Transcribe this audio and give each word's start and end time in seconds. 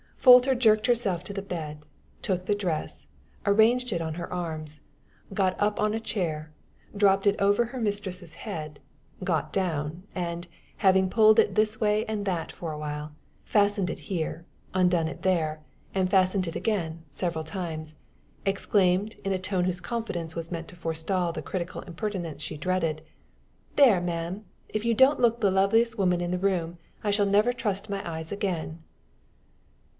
Folter 0.19 0.55
jerked 0.57 0.85
herself 0.87 1.23
to 1.23 1.33
the 1.33 1.41
bed, 1.43 1.83
took 2.21 2.45
the 2.45 2.55
dress, 2.55 3.07
arranged 3.45 3.91
it 3.93 4.01
on 4.01 4.15
her 4.15 4.31
arms, 4.31 4.81
got 5.33 5.55
up 5.59 5.79
on 5.79 5.93
a 5.95 5.99
chair, 5.99 6.51
dropped 6.95 7.25
it 7.25 7.39
over 7.39 7.65
her 7.65 7.79
mistress's 7.79 8.33
head, 8.35 8.79
got 9.23 9.51
down, 9.53 10.03
and, 10.13 10.47
having 10.77 11.09
pulled 11.09 11.39
it 11.39 11.55
this 11.55 11.79
way 11.79 12.05
and 12.05 12.25
that 12.25 12.51
for 12.51 12.71
a 12.71 12.77
while, 12.77 13.11
fastened 13.45 13.89
it 13.89 13.97
here, 14.09 14.45
undone 14.75 15.07
it 15.07 15.23
there, 15.23 15.61
and 15.93 16.09
fastened 16.09 16.47
it 16.47 16.55
again, 16.55 17.03
several 17.09 17.43
times, 17.43 17.95
exclaimed, 18.45 19.15
in 19.23 19.31
a 19.31 19.39
tone 19.39 19.65
whose 19.65 19.81
confidence 19.81 20.35
was 20.35 20.51
meant 20.51 20.67
to 20.67 20.75
forestall 20.75 21.31
the 21.31 21.43
critical 21.43 21.81
impertinence 21.81 22.41
she 22.43 22.57
dreaded: 22.57 23.01
"There, 23.75 24.01
ma'am! 24.01 24.45
If 24.69 24.85
you 24.85 24.93
don't 24.93 25.19
look 25.19 25.41
the 25.41 25.51
loveliest 25.51 25.97
woman 25.97 26.21
in 26.21 26.31
the 26.31 26.39
room, 26.39 26.77
I 27.03 27.09
shall 27.11 27.25
never 27.27 27.53
trust 27.53 27.89
my 27.89 28.07
eyes 28.07 28.31
again." 28.31 28.83